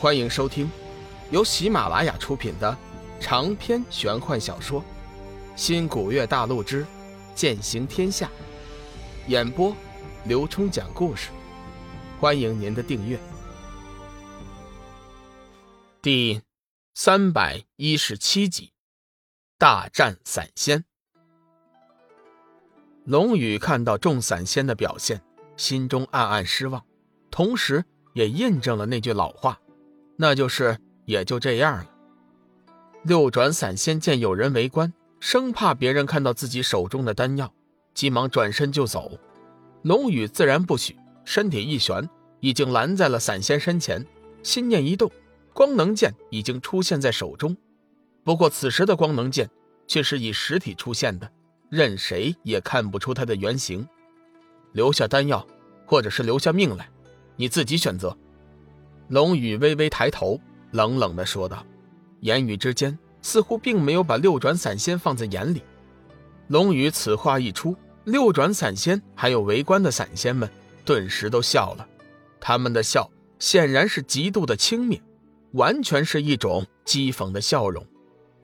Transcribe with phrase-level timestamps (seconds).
[0.00, 0.66] 欢迎收听
[1.30, 2.74] 由喜马拉雅出品的
[3.20, 4.80] 长篇玄幻小说
[5.54, 6.86] 《新古月大陆之
[7.34, 8.26] 剑行天下》，
[9.30, 9.76] 演播
[10.24, 11.28] 刘冲讲故事。
[12.18, 13.20] 欢迎您的订阅。
[16.00, 16.40] 第
[16.94, 18.72] 三百一十七集，
[19.58, 20.82] 大战散仙。
[23.04, 25.20] 龙宇看到众散仙的表现，
[25.58, 26.82] 心中暗暗失望，
[27.30, 29.60] 同时也印证了那句老话。
[30.20, 31.86] 那就是也就这样了。
[33.04, 37.50] 六转散仙见有人围观，生怕别人看到自己手中的丹药，
[37.94, 39.18] 急忙转身就走。
[39.80, 40.94] 龙宇自然不许，
[41.24, 42.06] 身体一旋，
[42.40, 44.06] 已经拦在了散仙身前。
[44.42, 45.10] 心念一动，
[45.54, 47.56] 光能剑已经出现在手中。
[48.22, 49.48] 不过此时的光能剑
[49.86, 51.30] 却是以实体出现的，
[51.70, 53.88] 任谁也看不出它的原形。
[54.72, 55.46] 留下丹药，
[55.86, 56.90] 或者是留下命来，
[57.36, 58.14] 你自己选择。
[59.10, 61.66] 龙宇微微抬头，冷冷地说道，
[62.20, 65.64] 言语之间似乎并没有把六转散仙放在眼里。
[66.46, 70.48] 龙宇此话一出，六转散仙还有围观的散仙们
[70.84, 71.88] 顿时都笑了，
[72.38, 75.00] 他们的笑显然是极度的轻蔑，
[75.54, 77.84] 完全是一种讥讽的笑容。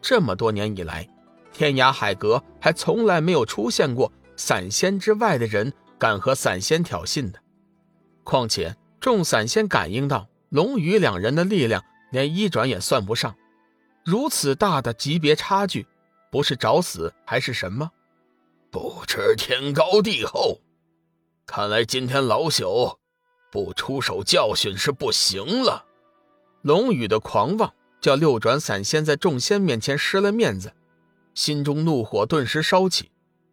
[0.00, 1.08] 这么多年以来，
[1.52, 7.40] 天涯海阁还从来没有出现过散仙之外的人敢和散仙挑衅的。
[8.22, 10.28] 况且众散仙感应到。
[10.52, 13.34] 龙宇两人的力量连一转也算不上，
[14.04, 15.86] 如此大的级别差距，
[16.30, 17.90] 不是找死还是什么？
[18.70, 20.60] 不知天高地厚，
[21.46, 22.98] 看来今天老朽
[23.50, 25.86] 不出手教训是不行了。
[26.60, 30.74] 龙宇的狂妄叫六转散仙在众仙面前失了面子，
[31.32, 33.10] 心中怒火顿时烧起。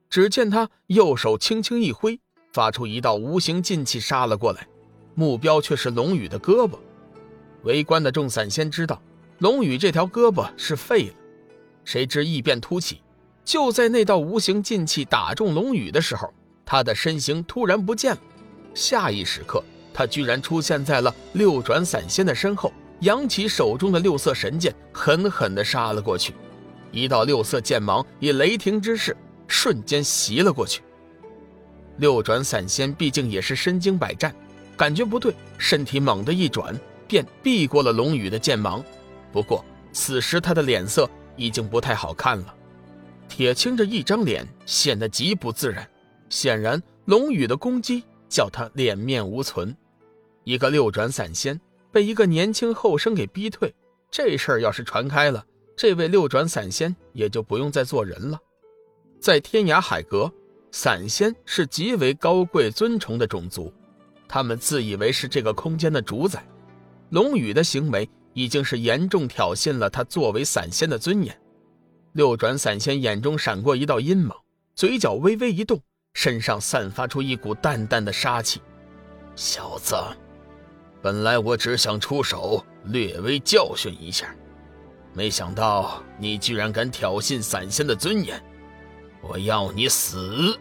[0.10, 2.20] 只见他右手轻轻一挥，
[2.52, 4.68] 发出一道无形劲气杀了过来，
[5.16, 6.78] 目标却是龙宇的胳膊。
[7.64, 9.02] 围观的众散仙知道，
[9.40, 11.14] 龙宇这条胳膊是废了。
[11.84, 13.02] 谁知异变突起，
[13.44, 16.34] 就在那道无形劲气打中龙宇的时候，
[16.66, 18.22] 他的身形突然不见了。
[18.74, 22.72] 下一时刻，他居然出现在了六转散仙的身后，
[23.02, 26.34] 扬起手中的六色神剑，狠狠地杀了过去。
[26.92, 29.16] 一道六色剑芒以雷霆之势
[29.48, 30.82] 瞬间袭了过去。
[31.98, 34.34] 六转散仙毕竟也是身经百战，
[34.78, 36.80] 感觉不对，身体猛地一转。
[37.10, 38.82] 便避过了龙宇的剑芒，
[39.32, 42.56] 不过此时他的脸色已经不太好看了，
[43.28, 45.86] 铁青着一张脸，显得极不自然。
[46.30, 49.76] 显然，龙宇的攻击叫他脸面无存。
[50.44, 51.60] 一个六转散仙
[51.92, 53.74] 被一个年轻后生给逼退，
[54.12, 55.44] 这事儿要是传开了，
[55.76, 58.40] 这位六转散仙也就不用再做人了。
[59.20, 60.32] 在天涯海阁，
[60.72, 63.74] 散仙是极为高贵尊崇的种族，
[64.28, 66.46] 他们自以为是这个空间的主宰。
[67.10, 71.36] 龙宇的行为已经是严重挑衅了他作为散仙的尊严。
[72.14, 74.36] 六转散仙眼中闪过一道阴芒，
[74.76, 75.80] 嘴角微微一动，
[76.14, 78.62] 身上散发出一股淡淡的杀气。
[79.36, 79.96] 小子，
[81.02, 84.36] 本来我只想出手略微教训一下，
[85.14, 88.42] 没想到你居然敢挑衅散仙的尊严，
[89.22, 90.58] 我要你死！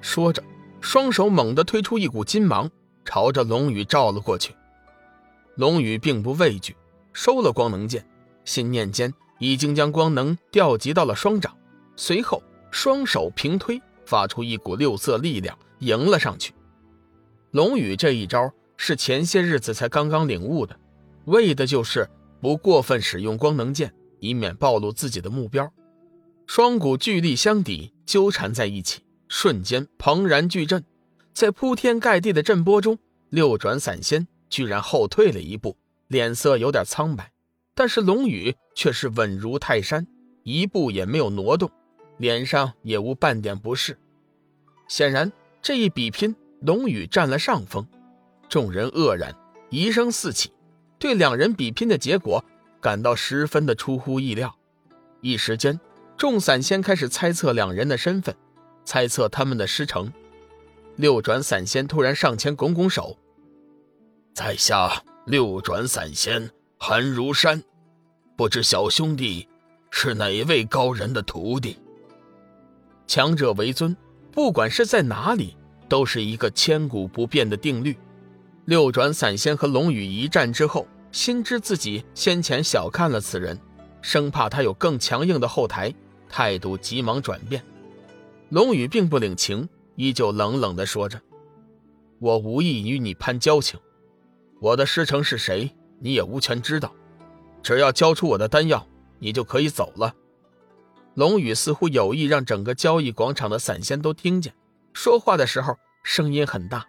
[0.00, 0.42] 说着，
[0.80, 2.68] 双手猛地推出一股金芒，
[3.04, 4.54] 朝着龙宇照了过去。
[5.56, 6.74] 龙宇并不畏惧，
[7.12, 8.06] 收了光能剑，
[8.44, 11.56] 心念间已经将光能调集到了双掌，
[11.94, 16.54] 随后双手平推，发出一股六色力量迎了上去。
[17.50, 20.74] 龙宇这一招是前些日子才刚刚领悟的，
[21.26, 22.08] 为的就是
[22.40, 25.70] 不过分使用光能剑，以免暴露自己的目标。
[26.46, 30.82] 双股巨力相抵，纠缠在一起，瞬间庞然巨震，
[31.34, 32.98] 在铺天盖地的震波中，
[33.28, 34.26] 六转散仙。
[34.52, 37.32] 居然后退了一步，脸色有点苍白，
[37.74, 40.06] 但是龙宇却是稳如泰山，
[40.42, 41.70] 一步也没有挪动，
[42.18, 43.98] 脸上也无半点不适。
[44.88, 45.32] 显然
[45.62, 47.88] 这一比拼，龙宇占了上风，
[48.46, 49.34] 众人愕然，
[49.70, 50.52] 疑声四起，
[50.98, 52.44] 对两人比拼的结果
[52.78, 54.54] 感到十分的出乎意料。
[55.22, 55.80] 一时间，
[56.18, 58.36] 众散仙开始猜测两人的身份，
[58.84, 60.12] 猜测他们的师承。
[60.96, 63.16] 六转散仙突然上前拱拱手。
[64.34, 64.90] 在下
[65.26, 67.62] 六转散仙韩如山，
[68.34, 69.46] 不知小兄弟
[69.90, 71.76] 是哪位高人的徒弟？
[73.06, 73.94] 强者为尊，
[74.30, 75.54] 不管是在哪里，
[75.86, 77.94] 都是一个千古不变的定律。
[78.64, 83.60] 六转散仙和龙宇一战之后，心知自己先前小看了此人，
[84.00, 85.92] 生怕他有更强硬的后台，
[86.30, 87.62] 态度急忙转变。
[88.48, 91.20] 龙宇并不领情，依旧冷冷地说着
[92.18, 93.78] ：“我无意与你攀交情。”
[94.62, 95.74] 我的师承是谁？
[95.98, 96.94] 你也无权知道。
[97.64, 98.86] 只要交出我的丹药，
[99.18, 100.14] 你就可以走了。
[101.14, 104.54] 龙宇似乎有意让整个交易广场的散仙都听见，
[104.92, 106.86] 说话的时候声音很大。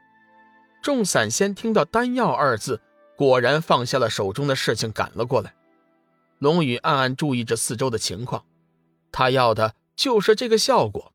[0.83, 2.79] 众散仙听到“丹药”二字，
[3.17, 5.55] 果然放下了手中的事情，赶了过来。
[6.37, 8.45] 龙宇暗暗注意着四周的情况，
[9.11, 11.11] 他要的就是这个效果。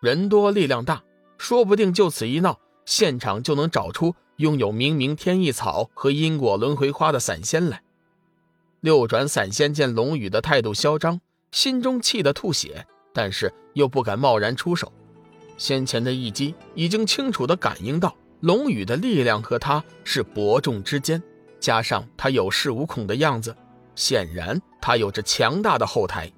[0.00, 1.02] 人多力量大，
[1.38, 7.82] 说不定就此一闹，现场就能找出拥有明明天意草和因果轮回花的散仙来。
[8.80, 11.20] 六转散仙见龙宇的态度嚣张，
[11.50, 14.92] 心中气得吐血，但是又不敢贸然出手。
[15.56, 18.14] 先前的一击已经清楚地感应到。
[18.40, 21.20] 龙宇的力量和他是伯仲之间，
[21.58, 23.52] 加上他有恃无恐的样子，
[23.96, 26.30] 显然他有着强大的后台。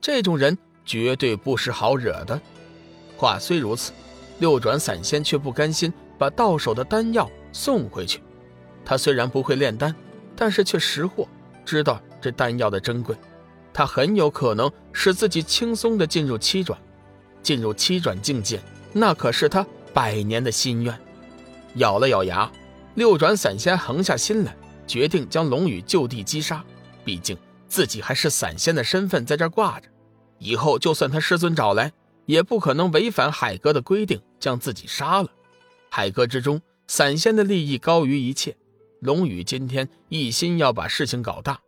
[0.00, 0.56] 这种人
[0.86, 2.40] 绝对不是好惹的。
[3.18, 3.92] 话虽如此，
[4.38, 8.20] 六转散仙却不甘心把到手的丹药送回去。
[8.84, 9.94] 他虽然不会炼丹，
[10.34, 11.28] 但是却识货，
[11.64, 13.14] 知道这丹药的珍贵。
[13.72, 16.78] 他很有可能使自己轻松地进入七转，
[17.42, 18.60] 进入七转境界，
[18.92, 20.98] 那可是他百年的心愿。
[21.76, 22.50] 咬了咬牙，
[22.96, 24.54] 六转散仙横下心来，
[24.86, 26.62] 决定将龙宇就地击杀。
[27.04, 29.88] 毕竟自己还是散仙的身份在这挂着，
[30.38, 31.92] 以后就算他师尊找来，
[32.26, 35.30] 也不可能违反海哥的规定将自己杀了。
[35.88, 36.60] 海哥之中，
[36.94, 38.54] 散仙的利益高于一切。
[39.00, 41.58] 龙宇今天一心要把事情搞大，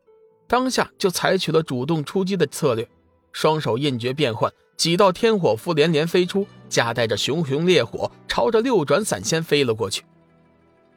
[0.47, 2.87] 当下就采取了主动出击的策略，
[3.33, 4.53] 双手印诀变换。
[4.77, 10.05] 几道天火符连连飞出，夹带着熊熊烈火，朝着六转散仙飞了过去。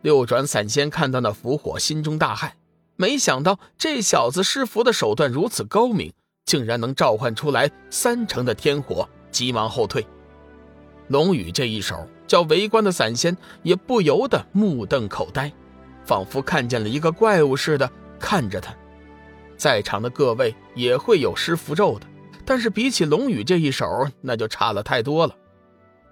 [0.02, 2.52] 六转散仙看到那符火，心中大骇，
[2.98, 6.12] 没想到这小子施符的手段如此高明，
[6.44, 10.06] 竟然能召唤出来三成的天火，急忙后退。
[11.08, 15.52] 龙宇这一手，叫围观的散仙也不由得目瞪口呆，
[16.06, 17.90] 仿佛看见了一个怪物似的
[18.20, 18.74] 看着他。
[19.58, 22.08] 在场的各位也会有施符咒的。
[22.50, 25.36] 但是比起龙宇这一手，那就差了太多了。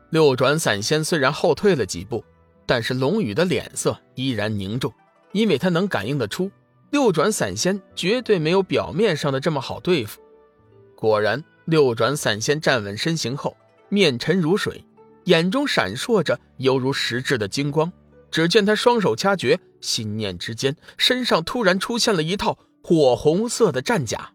[0.10, 2.22] 六转散仙虽然后退了几步，
[2.66, 4.92] 但是龙宇的脸色依然凝重，
[5.32, 6.52] 因为他能感应得出，
[6.92, 10.20] 六转散仙绝对没有表面上的这么好对付。
[10.94, 13.56] 果然，六转散仙站稳身形后，
[13.90, 14.84] 面沉如水，
[15.26, 17.92] 眼中闪烁着犹如实质的金光。
[18.32, 24.34] 只见他双手掐诀，心念之间，身上突然出现了一套火红色的战甲。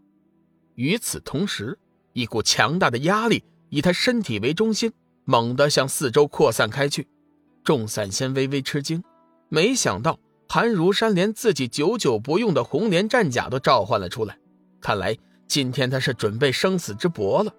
[0.75, 1.79] 与此同时，
[2.14, 4.91] 一股强大的压力以他身体为中心，
[5.25, 7.06] 猛地向四周扩散开去。
[7.62, 9.05] 众散仙微微吃惊，
[9.50, 10.19] 没想到
[10.49, 14.38] 韩如山连自己久久不用的红莲战甲都召唤了出来。
[14.81, 15.14] 看来
[15.46, 17.55] 今天他是准备生死之搏了。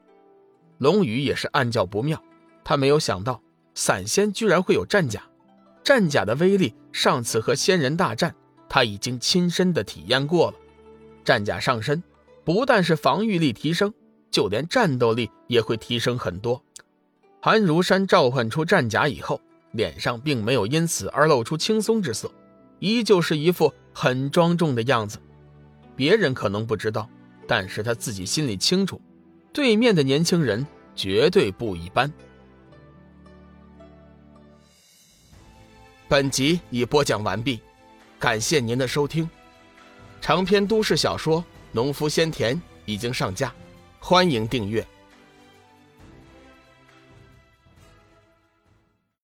[0.82, 2.20] 龙宇也是暗叫不妙，
[2.64, 3.40] 他没有想到
[3.76, 5.22] 散仙居然会有战甲。
[5.84, 8.36] 战甲的威力，上次和仙人大战，
[8.68, 10.58] 他已经亲身的体验过了。
[11.24, 12.02] 战甲上身，
[12.44, 13.94] 不但是防御力提升。
[14.32, 16.64] 就连战斗力也会提升很多。
[17.42, 19.40] 韩如山召唤出战甲以后，
[19.74, 22.32] 脸上并没有因此而露出轻松之色，
[22.80, 25.20] 依旧是一副很庄重的样子。
[25.96, 27.08] 别人可能不知道，
[27.48, 29.00] 但是他自己心里清楚，
[29.54, 30.66] 对面的年轻人
[30.96, 32.12] 绝对不一般。
[36.08, 37.60] 本集已播讲完毕，
[38.20, 39.30] 感谢您的收听。
[40.20, 41.42] 长篇都市小说
[41.72, 42.56] 《农夫先田》
[42.86, 43.54] 已经上架。
[44.00, 44.86] 欢迎订阅。